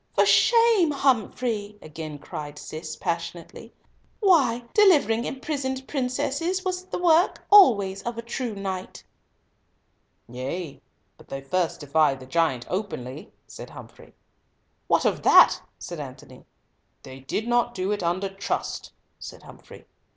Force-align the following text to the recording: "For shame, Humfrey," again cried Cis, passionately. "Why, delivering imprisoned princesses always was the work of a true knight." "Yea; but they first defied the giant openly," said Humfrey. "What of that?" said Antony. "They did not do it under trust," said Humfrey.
"For 0.15 0.25
shame, 0.25 0.89
Humfrey," 0.89 1.77
again 1.79 2.17
cried 2.17 2.57
Cis, 2.57 2.95
passionately. 2.95 3.71
"Why, 4.19 4.63
delivering 4.73 5.25
imprisoned 5.25 5.87
princesses 5.87 6.61
always 6.65 6.65
was 6.65 6.85
the 6.87 6.97
work 6.97 7.45
of 8.07 8.17
a 8.17 8.23
true 8.23 8.55
knight." 8.55 9.03
"Yea; 10.27 10.81
but 11.19 11.27
they 11.27 11.39
first 11.41 11.81
defied 11.81 12.19
the 12.19 12.25
giant 12.25 12.65
openly," 12.67 13.31
said 13.45 13.69
Humfrey. 13.69 14.15
"What 14.87 15.05
of 15.05 15.21
that?" 15.21 15.61
said 15.77 15.99
Antony. 15.99 16.45
"They 17.03 17.19
did 17.19 17.47
not 17.47 17.75
do 17.75 17.91
it 17.91 18.01
under 18.01 18.27
trust," 18.29 18.93
said 19.19 19.43
Humfrey. 19.43 19.85